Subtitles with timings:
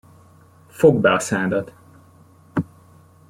[0.69, 1.73] Fogd be a szádat!